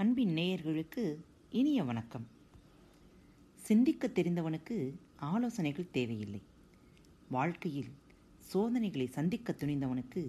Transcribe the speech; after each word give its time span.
அன்பின் 0.00 0.36
நேயர்களுக்கு 0.36 1.14
இனிய 1.50 1.82
வணக்கம். 1.82 2.26
சிந்திக்க 3.54 4.06
தெரிந்தவனுக்கு 4.06 4.92
ஆலோசனைகள் 5.16 5.90
தேவையில்லை. 5.90 6.42
வாழ்க்கையில் 7.30 7.88
சோதனைகளை 8.38 9.06
சந்திக்க 9.06 9.56
துணிந்தவனுக்கு 9.58 10.28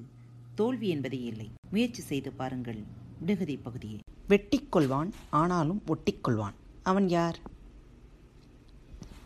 தோல்வி 0.56 0.90
என்பதே 0.90 1.20
இல்லை. 1.20 1.50
முயற்சி 1.72 2.02
செய்து 2.02 2.32
பாருங்கள் 2.32 2.84
விடுகதை 3.20 3.58
பகுதியை. 3.58 4.00
வெட்டிக்கொள்வான் 4.30 5.12
ஆனாலும் 5.30 5.82
ஒட்டிக்கொள்வான். 5.88 6.54
அவன் 6.84 7.10
யார்? 7.10 7.40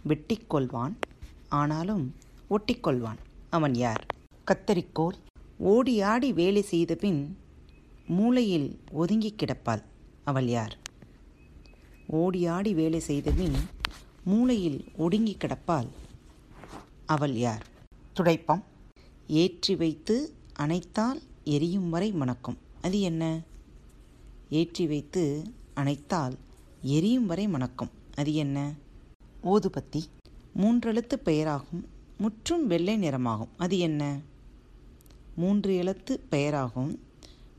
வெட்டிக்கொள்வான் 0.08 0.94
ஆனாலும் 1.50 2.16
ஒட்டிக்கொள்வான். 2.50 3.18
அவன் 3.50 3.76
யார்? 3.76 4.06
கத்தரிக்கோல். 4.52 5.18
ஓடி 5.58 6.02
ஆடி 6.02 6.34
வேலை 6.34 6.62
செய்த 6.62 6.96
பின் 6.96 7.38
மூளையில் 8.08 8.80
ஒதுங்கி 8.92 9.36
கிடப்பாள். 9.38 9.84
அவள் 10.24 10.48
யார்? 10.48 10.78
ஓடி 12.08 12.46
ஆடி 12.46 12.74
வேலை 12.74 13.00
செய்த 13.00 13.32
பின் 13.32 13.54
மூளையில் 14.24 14.92
ஒடுங்கி 14.98 15.38
கிடப்பால் 15.40 15.88
அவள் 17.06 17.36
யார்? 17.36 17.66
துடைப்பம். 18.16 18.64
ஏற்றி 19.28 19.76
வைத்து 19.76 20.34
அணைத்தால் 20.60 21.22
எரியும் 21.44 21.90
வரை 21.90 22.12
மணக்கும். 22.12 22.58
அது 22.82 23.00
என்ன? 23.00 23.42
ஏற்றி 24.50 24.88
வைத்து 24.88 25.44
அணைத்தால் 25.76 26.38
எரியும் 26.82 27.26
வரை 27.26 27.48
மணக்கும். 27.48 27.90
அது 28.16 28.34
என்ன? 28.34 28.74
ஓதுபத்தி. 29.44 30.04
மூன்றெழுத்து 30.56 31.16
பெயராகும். 31.26 31.88
முற்றும் 32.18 32.68
வெள்ளை 32.68 32.98
நிறமாகும். 32.98 33.48
அது 33.58 33.80
என்ன? 33.80 34.20
மூன்று 35.36 35.76
எழுத்து 35.76 36.24
பெயராகும். 36.32 37.00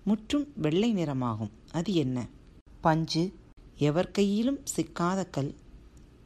முற்றும் 0.04 0.52
வெள்ளை 0.56 0.94
நிறமாகும். 0.94 1.50
அது 1.72 1.94
என்ன? 1.94 2.26
பஞ்சு 2.84 3.22
எவர் 3.78 4.10
கையிலும் 4.10 4.58
சிக்காத 4.76 5.30
கல் 5.30 5.52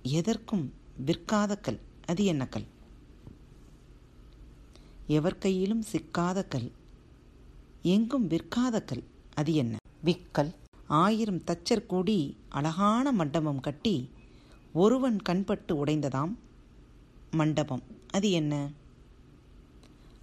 எதற்கும் 0.03 0.65
விற்காத 1.05 1.56
கல் 1.56 1.78
அது 2.06 2.25
என்ன 2.25 2.47
கல்? 2.47 2.67
எவர் 5.06 5.39
கையிலும் 5.39 5.84
சிக்காத 5.92 6.48
கல் 6.48 6.70
எங்கும் 7.83 8.27
விற்காத 8.27 8.84
கல் 8.84 9.05
அது 9.34 9.55
என்ன? 9.55 9.77
விக்கல் 10.05 10.53
ஆயிரம் 10.87 11.42
தச்சர் 11.47 11.87
கூடி 11.87 12.19
அழகான 12.48 13.12
மண்டபம் 13.12 13.61
கட்டி 13.61 13.97
ஒருவன் 14.72 15.19
கண்பட்டு 15.28 15.84
உடைந்ததாம் 15.84 16.34
மண்டபம் 17.31 17.83
அது 18.12 18.31
என்ன? 18.31 18.55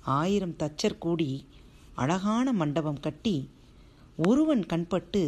ஆயிரம் 0.04 0.56
தச்சர் 0.60 0.98
கூடி 0.98 1.32
அழகான 1.96 2.54
மண்டபம் 2.54 3.00
கட்டி 3.00 3.50
ஒருவன் 4.16 4.66
கண்பட்டு 4.66 5.22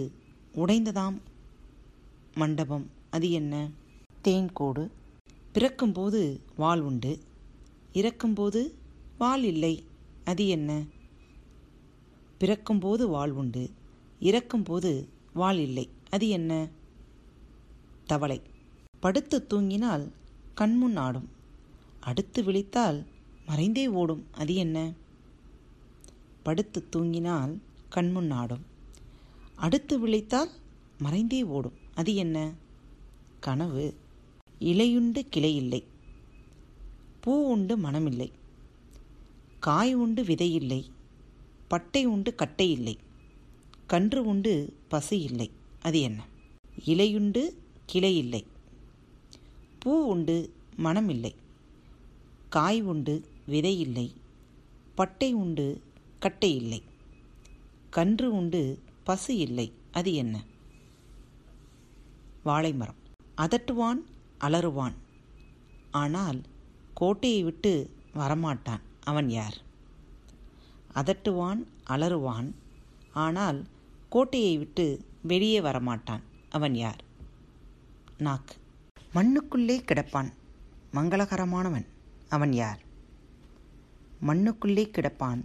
உடைந்ததாம் 0.56 1.18
மண்டபம். 2.36 2.90
அது 3.10 3.32
என்ன? 3.32 3.70
தேன்கோடு. 4.24 4.90
பிறக்கும்போது 5.52 6.42
வாள் 6.56 6.82
உண்டு. 6.82 7.20
இறக்கும்போது 7.94 8.76
வாள் 9.18 9.44
இல்லை. 9.44 9.84
அது 10.26 10.48
என்ன? 10.48 10.84
பிறக்கும்போது 12.38 13.08
வாள் 13.08 13.32
உண்டு. 13.32 13.70
இறக்கும்போது 14.20 15.08
வாள் 15.34 15.58
இல்லை. 15.58 15.90
அது 16.10 16.30
என்ன? 16.30 16.68
தவளை. 18.06 18.42
படுத்து 19.00 19.46
தூங்கினால் 19.50 20.12
கண்முன் 20.54 20.98
ஆடும். 20.98 21.30
அடுத்து 22.00 22.44
விழித்தால் 22.44 23.06
மறைந்தே 23.48 23.88
ஓடும். 23.88 24.26
அது 24.32 24.56
என்ன? 24.56 24.94
படுத்து 26.44 26.86
தூங்கினால் 26.96 27.60
கண்முன் 27.90 28.32
ஆடும். 28.32 28.76
அடுத்து 29.58 29.96
விழித்தால் 30.00 30.52
மறைந்தே 31.04 31.44
ஓடும். 31.44 31.78
அது 31.96 32.16
என்ன? 32.16 32.38
கனவு. 33.40 33.86
இலையுண்டு 34.62 35.22
கிளை 35.30 35.56
இல்லை 35.56 35.84
பூ 37.22 37.34
உண்டு 37.52 37.78
மனமில்லை. 37.78 38.32
காய் 39.60 39.94
உண்டு 39.94 40.24
விதை 40.24 40.54
இல்லை 40.54 40.92
பட்டை 41.68 42.06
உண்டு 42.06 42.36
கட்டை 42.36 42.72
இல்லை 42.72 42.98
கன்று 43.88 44.24
உண்டு 44.24 44.54
பசி 44.88 45.20
இல்லை 45.20 45.50
அது 45.82 46.02
என்ன? 46.02 46.20
இலையுண்டு 46.86 47.42
கிளை 47.86 48.18
இல்லை 48.18 48.46
பூ 49.80 50.06
உண்டு 50.06 50.54
மனம் 50.76 51.10
இல்லை 51.10 51.36
காய் 52.50 52.82
உண்டு 52.82 53.14
விதை 53.46 53.80
இல்லை 53.80 54.14
பட்டை 54.96 55.34
உண்டு 55.34 55.82
கட்டை 56.20 56.56
இல்லை 56.56 56.82
கன்று 57.90 58.32
உண்டு 58.32 58.62
பசு 59.08 59.38
இல்லை. 59.38 59.74
அது 59.92 60.14
என்ன? 60.14 60.44
வாழைமரம். 62.46 63.00
அதட்டுவான் 63.38 64.04
அலறுவான். 64.40 64.94
ஆனால் 65.92 66.42
கோட்டையை 66.94 67.44
விட்டு 67.44 67.74
வரமாட்டான். 68.16 68.80
அவன் 69.04 69.30
யார்? 69.30 69.58
அதட்டுவான் 70.94 71.68
அலறுவான். 71.90 72.52
ஆனால் 73.14 73.66
கோட்டையை 74.10 74.58
விட்டு 74.58 75.06
வெளியே 75.22 75.60
வரமாட்டான். 75.60 76.22
அவன் 76.50 76.76
யார்? 76.76 77.04
நாக்கு. 78.18 78.56
மண்ணுக்குள்ளே 79.14 79.78
கிடப்பான். 79.84 80.32
மங்களகரமானவன். 80.94 81.86
அவன் 82.30 82.54
யார்? 82.54 82.82
மண்ணுக்குள்ளே 84.28 84.86
கிடப்பான். 84.92 85.42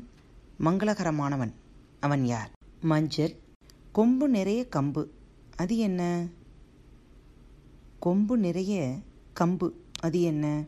மங்களகரமானவன். 0.61 1.53
அவன் 2.01 2.25
யார்? 2.25 2.51
மஞ்சள் 2.81 3.37
கொம்பு 3.93 4.29
நிறைய 4.29 4.67
கம்பு. 4.77 5.07
அது 5.57 5.77
என்ன? 5.77 6.29
கொம்பு 7.99 8.39
நிறைய 8.39 8.99
கம்பு. 9.41 9.71
அது 10.01 10.23
என்ன? 10.23 10.65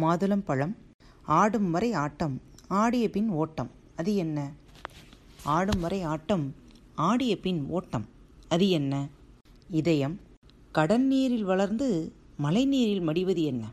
மாதுளம் 0.00 0.44
பழம். 0.44 0.76
ஆடும் 1.22 1.70
வரை 1.70 1.92
ஆட்டம் 1.92 2.40
ஆடிய 2.68 3.10
பின் 3.10 3.28
ஓட்டம். 3.28 3.70
அது 3.96 4.14
என்ன? 4.14 4.52
ஆடும் 5.44 5.80
வரை 5.80 6.02
ஆட்டம் 6.02 6.54
ஆடிய 6.94 7.38
பின் 7.38 7.66
ஓட்டம். 7.68 8.06
அது 8.48 8.68
என்ன? 8.68 9.08
இதயம். 9.70 10.20
கடல் 10.72 11.02
நீரில் 11.02 11.44
வளர்ந்து 11.44 12.12
மழை 12.36 12.66
நீரில் 12.66 13.08
மடிவது 13.08 13.44
என்ன? 13.44 13.70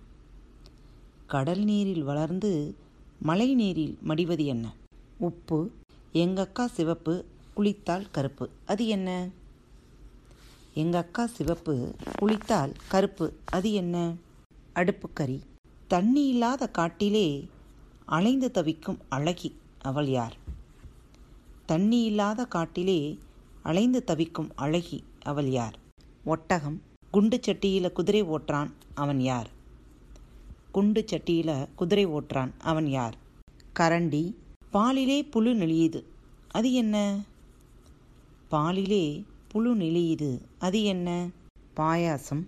கடல் 1.27 1.63
நீரில் 1.63 2.03
வளர்ந்து 2.03 2.75
மழை 3.21 3.55
நீரில் 3.55 3.97
மடிவது 4.07 4.45
என்ன? 4.45 4.73
உப்பு. 5.17 5.71
எங்கக்கா 6.13 6.65
சிவப்பு 6.65 7.25
குளித்தால் 7.61 8.11
கருப்பு. 8.11 8.49
அது 8.65 8.87
என்ன? 8.87 9.29
எங்கக்கா 10.75 11.25
சிவப்பு 11.25 11.95
குளித்தால் 12.21 12.73
கருப்பு. 12.87 13.33
அது 13.45 13.73
என்ன? 13.73 14.13
அடுப்புக்கறி 14.75 15.39
தண்ணி 15.87 16.27
இல்லாத 16.27 16.67
காட்டிலே 16.67 17.47
அலைந்து 18.05 18.51
தவிக்கும் 18.51 18.99
அழகி 19.09 19.55
அவள் 19.81 20.07
யார்? 20.07 20.35
தண்ணி 21.65 22.03
இல்லாத 22.03 22.45
காட்டிலே 22.45 23.19
அலைந்து 23.61 24.03
தவிக்கும் 24.03 24.51
அழகி 24.55 25.03
அவள் 25.23 25.49
யார்? 25.49 25.77
ஒட்டகம். 26.25 26.81
குண்டு 27.11 27.39
சட்டியில் 27.47 27.91
குதிரை 27.91 28.23
ஓட்டுறான் 28.23 28.71
அவன் 28.93 29.19
யார்? 29.19 29.49
குண்டு 30.71 31.05
சட்டியில் 31.07 31.67
குதிரை 31.75 32.07
ஓட்டுறான் 32.07 32.51
அவன் 32.61 32.87
யார்? 32.87 33.17
கரண்டி. 33.79 34.33
பாலிலே 34.73 35.29
புழு 35.29 35.53
நெளியுது. 35.53 36.03
அது 36.51 36.73
என்ன? 36.73 37.19
பாலிலே 38.51 39.23
புழு 39.47 39.75
நெளியுது. 39.75 40.41
அது 40.59 40.83
என்ன? 40.83 41.29
பாயாசம். 41.75 42.45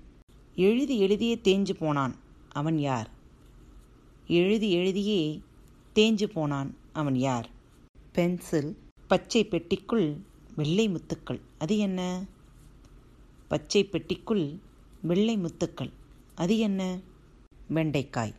எழுதி 0.56 1.02
எழுதியே 1.02 1.36
தேஞ்சு 1.40 1.74
போனான் 1.80 2.16
அவன் 2.50 2.80
யார்? 2.80 3.10
எழுதி 4.28 4.76
எழுதியே 4.76 5.42
தேஞ்சு 5.96 6.24
போனான் 6.24 6.76
அவன் 6.94 7.16
யார்? 7.16 7.50
பென்சில். 8.12 8.78
பச்சை 9.08 9.46
பெட்டிக்குள் 9.46 10.18
வெள்ளை 10.56 10.90
முத்துக்கள். 10.90 11.42
அது 11.58 11.78
என்ன? 11.78 12.26
பச்சை 13.48 13.86
பெட்டிக்குள் 13.86 14.60
வெள்ளை 15.02 15.38
முத்துக்கள். 15.38 15.92
அது 16.36 16.58
என்ன? 16.58 17.00
வெண்டைக்காய். 17.70 18.34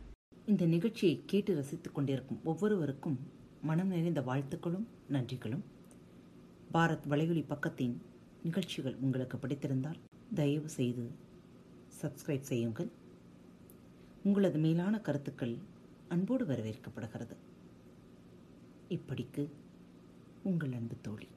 இந்த 0.45 0.65
நிகழ்ச்சியை 0.65 1.23
கேட்டு 1.25 1.55
ரசித்துக் 1.55 1.95
கொண்டிருக்கும் 1.95 2.39
ஒவ்வொருவருக்கும் 2.43 3.19
மனம் 3.61 3.87
நிறைந்த 3.87 4.21
வாழ்த்துக்களும் 4.21 4.87
நன்றிகளும். 5.07 5.73
பாரத் 6.75 7.07
வலையொலி 7.09 7.43
பக்கத்தின் 7.49 7.93
நிகழ்ச்சிகள் 8.43 8.95
உங்களுக்கு 8.95 9.37
பிடித்திருந்தால் 9.37 9.99
தயவு 10.33 10.69
செய்து 10.69 11.11
சப்ஸ்கிரைப் 12.01 12.49
செய்யுங்கள். 12.51 12.89
உங்களது 14.23 14.57
மேலான 14.57 14.99
கருத்துக்கள் 14.99 15.57
அன்போடு 16.07 16.45
வரவேற்கப்படுகிறது. 16.45 17.35
இப்படிக்கு 18.89 19.49
உங்கள் 20.43 20.71
அன்பு 20.71 20.95
தோழி. 21.01 21.27